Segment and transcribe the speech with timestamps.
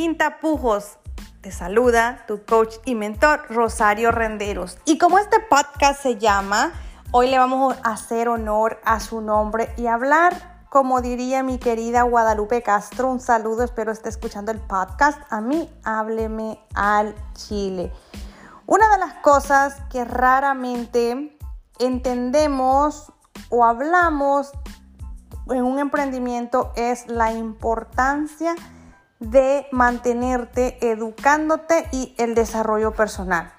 [0.00, 0.16] sin.
[1.42, 4.78] Te saluda tu coach y mentor Rosario Renderos.
[4.86, 6.72] Y como este podcast se llama,
[7.10, 12.04] hoy le vamos a hacer honor a su nombre y hablar, como diría mi querida
[12.04, 15.20] Guadalupe Castro, un saludo, espero esté escuchando el podcast.
[15.28, 17.92] A mí, hábleme al Chile.
[18.64, 21.38] Una de las cosas que raramente
[21.78, 23.12] entendemos
[23.50, 24.50] o hablamos
[25.50, 28.79] en un emprendimiento es la importancia de
[29.70, 33.52] mantenerte educándote y el desarrollo personal.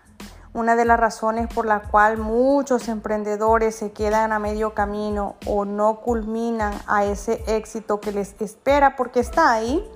[0.54, 5.64] Una de las razones por la cual muchos emprendedores se quedan a medio camino o
[5.64, 9.88] no culminan a ese éxito que les espera porque está ahí,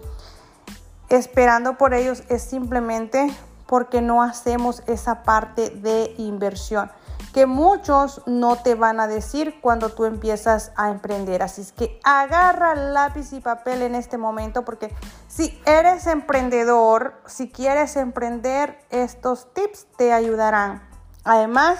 [1.10, 3.36] esperando por ellos es simplemente
[3.66, 6.90] porque no hacemos esa parte de inversión
[7.36, 11.44] que muchos no te van a decir cuando tú empiezas a emprender.
[11.44, 14.96] Así es que agarra lápiz y papel en este momento porque
[15.27, 20.88] si eres emprendedor, si quieres emprender, estos tips te ayudarán.
[21.26, 21.80] Además,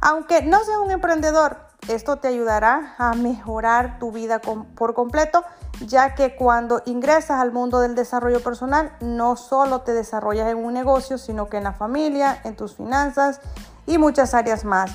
[0.00, 1.56] aunque no seas un emprendedor,
[1.88, 5.42] esto te ayudará a mejorar tu vida por completo,
[5.84, 10.72] ya que cuando ingresas al mundo del desarrollo personal, no solo te desarrollas en un
[10.72, 13.40] negocio, sino que en la familia, en tus finanzas
[13.86, 14.92] y muchas áreas más.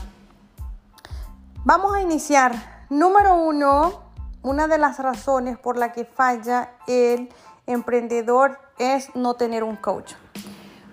[1.63, 2.53] Vamos a iniciar.
[2.89, 4.01] Número uno,
[4.41, 7.29] una de las razones por la que falla el
[7.65, 10.13] emprendedor es no tener un coach.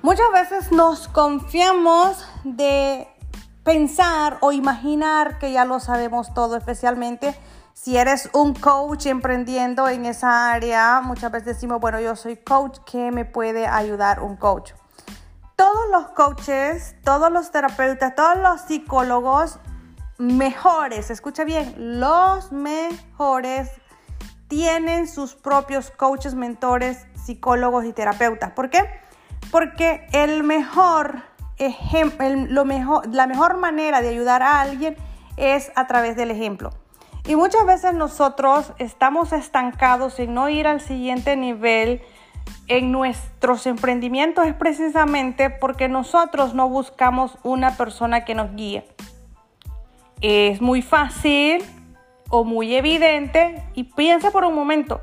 [0.02, 3.08] Muchas veces nos confiamos de
[3.62, 7.34] pensar o imaginar que ya lo sabemos todo, especialmente
[7.72, 11.00] si eres un coach emprendiendo en esa área.
[11.00, 14.72] Muchas veces decimos, bueno, yo soy coach, ¿qué me puede ayudar un coach?
[15.56, 19.58] Todos los coaches, todos los terapeutas, todos los psicólogos
[20.18, 23.70] mejores, escucha bien, los mejores
[24.48, 28.52] tienen sus propios coaches, mentores, psicólogos y terapeutas.
[28.52, 28.84] ¿Por qué?
[29.50, 31.22] Porque el mejor
[31.56, 34.96] ejemplo, lo mejor, la mejor manera de ayudar a alguien
[35.36, 36.70] es a través del ejemplo.
[37.26, 42.02] Y muchas veces nosotros estamos estancados en no ir al siguiente nivel
[42.66, 48.86] en nuestros emprendimientos es precisamente porque nosotros no buscamos una persona que nos guíe.
[50.20, 51.62] Es muy fácil
[52.30, 55.02] o muy evidente y piensa por un momento,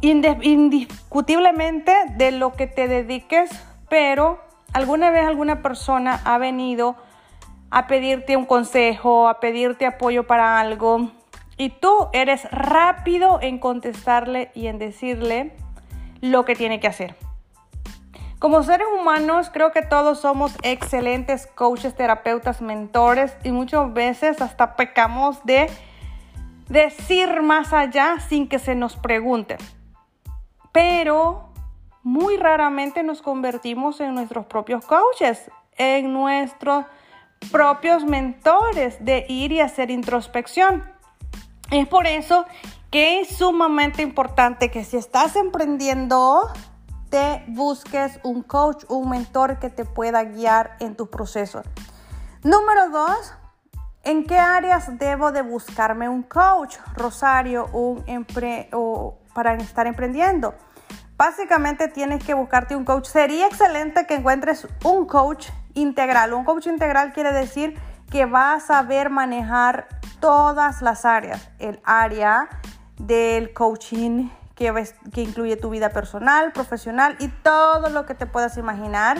[0.00, 3.50] indiscutiblemente de lo que te dediques,
[3.88, 4.40] pero
[4.72, 6.96] alguna vez alguna persona ha venido
[7.70, 11.10] a pedirte un consejo, a pedirte apoyo para algo
[11.56, 15.56] y tú eres rápido en contestarle y en decirle,
[16.22, 17.14] lo que tiene que hacer.
[18.38, 24.74] Como seres humanos, creo que todos somos excelentes coaches, terapeutas, mentores y muchas veces hasta
[24.74, 25.70] pecamos de
[26.68, 29.58] decir más allá sin que se nos pregunte.
[30.72, 31.50] Pero
[32.02, 36.84] muy raramente nos convertimos en nuestros propios coaches, en nuestros
[37.50, 40.82] propios mentores de ir y hacer introspección.
[41.70, 42.44] Es por eso
[42.92, 46.52] que es sumamente importante que si estás emprendiendo,
[47.08, 51.62] te busques un coach, un mentor que te pueda guiar en tu proceso.
[52.42, 53.34] Número dos,
[54.04, 58.04] ¿en qué áreas debo de buscarme un coach, Rosario, un
[59.32, 60.54] para estar emprendiendo?
[61.16, 63.06] Básicamente tienes que buscarte un coach.
[63.06, 66.34] Sería excelente que encuentres un coach integral.
[66.34, 67.74] Un coach integral quiere decir
[68.10, 69.88] que va a saber manejar
[70.20, 71.48] todas las áreas.
[71.58, 72.48] El área
[72.98, 79.18] del coaching que, incluye tu vida personal, profesional y todo lo que te puedas imaginar.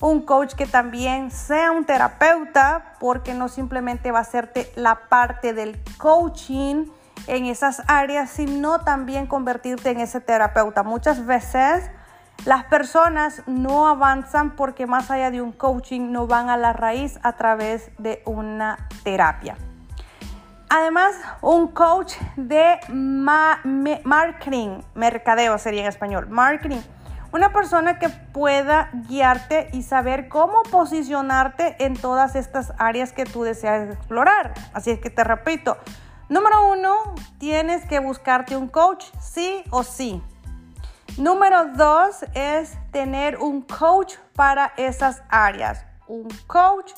[0.00, 5.52] Un coach que también sea un terapeuta porque no simplemente va a hacerte la parte
[5.52, 6.86] del coaching
[7.26, 10.82] en esas áreas, sino también convertirte en ese terapeuta.
[10.82, 11.90] Muchas veces
[12.46, 17.18] las personas no avanzan porque más allá de un coaching no van a la raíz
[17.22, 19.56] a través de una terapia.
[20.72, 26.78] Además, un coach de marketing, mercadeo sería en español, marketing.
[27.32, 33.42] Una persona que pueda guiarte y saber cómo posicionarte en todas estas áreas que tú
[33.42, 34.54] deseas explorar.
[34.72, 35.76] Así es que te repito,
[36.28, 36.94] número uno,
[37.38, 40.22] tienes que buscarte un coach, sí o sí.
[41.18, 45.84] Número dos es tener un coach para esas áreas.
[46.06, 46.92] Un coach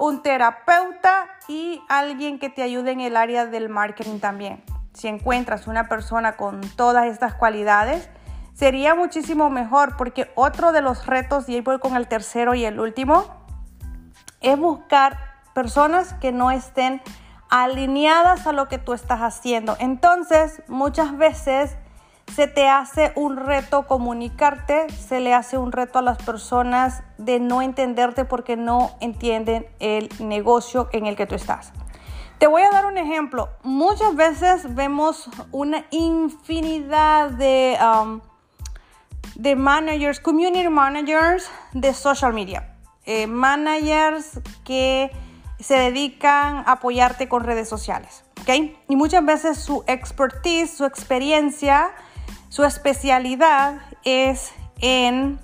[0.00, 4.64] un terapeuta y alguien que te ayude en el área del marketing también.
[4.94, 8.08] Si encuentras una persona con todas estas cualidades,
[8.54, 12.64] sería muchísimo mejor porque otro de los retos, y ahí voy con el tercero y
[12.64, 13.44] el último,
[14.40, 15.18] es buscar
[15.52, 17.02] personas que no estén
[17.50, 19.76] alineadas a lo que tú estás haciendo.
[19.80, 21.76] Entonces, muchas veces
[22.34, 27.40] se te hace un reto comunicarte, se le hace un reto a las personas de
[27.40, 31.72] no entenderte porque no entienden el negocio en el que tú estás.
[32.38, 33.50] Te voy a dar un ejemplo.
[33.62, 38.20] Muchas veces vemos una infinidad de, um,
[39.34, 42.76] de managers, community managers de social media.
[43.04, 45.10] Eh, managers que
[45.58, 48.24] se dedican a apoyarte con redes sociales.
[48.40, 48.78] ¿okay?
[48.88, 51.90] Y muchas veces su expertise, su experiencia,
[52.50, 55.38] su especialidad es en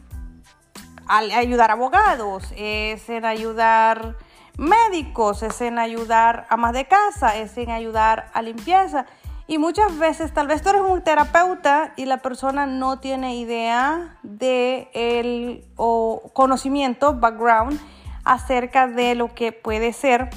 [1.08, 4.16] ayudar abogados, es en ayudar
[4.58, 9.06] médicos, es en ayudar a de casa, es en ayudar a limpieza.
[9.46, 14.18] Y muchas veces tal vez tú eres un terapeuta y la persona no tiene idea
[14.24, 17.80] de el o conocimiento, background
[18.24, 20.30] acerca de lo que puede ser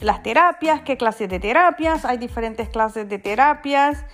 [0.00, 4.06] las terapias, qué clases de terapias, hay diferentes clases de terapias,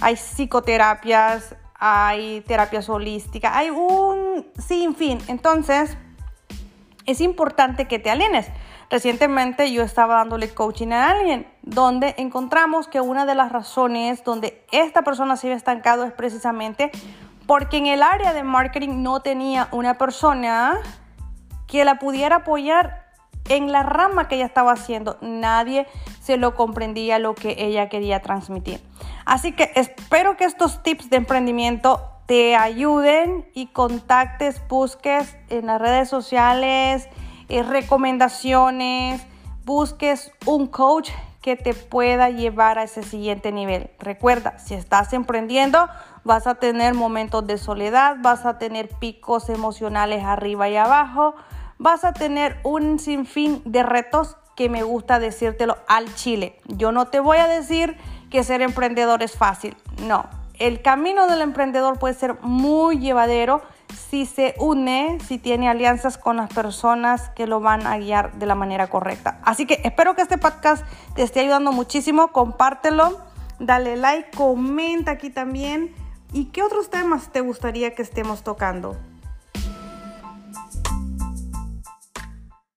[0.00, 5.18] hay psicoterapias, hay terapias holísticas, hay un sinfín.
[5.28, 5.96] Entonces,
[7.06, 8.48] es importante que te alienes.
[8.90, 14.64] Recientemente yo estaba dándole coaching a alguien donde encontramos que una de las razones donde
[14.72, 16.90] esta persona se había estancado es precisamente
[17.46, 20.78] porque en el área de marketing no tenía una persona
[21.66, 23.09] que la pudiera apoyar
[23.50, 25.18] en la rama que ella estaba haciendo.
[25.20, 25.86] Nadie
[26.20, 28.80] se lo comprendía lo que ella quería transmitir.
[29.26, 35.80] Así que espero que estos tips de emprendimiento te ayuden y contactes, busques en las
[35.80, 37.08] redes sociales,
[37.48, 39.20] eh, recomendaciones,
[39.64, 41.10] busques un coach
[41.42, 43.90] que te pueda llevar a ese siguiente nivel.
[43.98, 45.88] Recuerda, si estás emprendiendo,
[46.22, 51.34] vas a tener momentos de soledad, vas a tener picos emocionales arriba y abajo,
[51.80, 56.60] vas a tener un sinfín de retos que me gusta decírtelo al chile.
[56.66, 57.96] Yo no te voy a decir
[58.30, 59.74] que ser emprendedor es fácil,
[60.06, 60.26] no.
[60.58, 63.62] El camino del emprendedor puede ser muy llevadero
[64.10, 68.44] si se une, si tiene alianzas con las personas que lo van a guiar de
[68.44, 69.40] la manera correcta.
[69.42, 70.84] Así que espero que este podcast
[71.14, 72.28] te esté ayudando muchísimo.
[72.28, 73.18] Compártelo,
[73.58, 75.94] dale like, comenta aquí también.
[76.34, 78.98] ¿Y qué otros temas te gustaría que estemos tocando?